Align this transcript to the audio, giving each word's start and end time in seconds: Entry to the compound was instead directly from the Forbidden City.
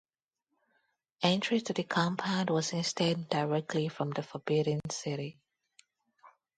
Entry 1.21 1.61
to 1.61 1.73
the 1.73 1.83
compound 1.83 2.49
was 2.49 2.73
instead 2.73 3.29
directly 3.29 3.87
from 3.87 4.09
the 4.09 4.23
Forbidden 4.23 4.79
City. 4.89 5.37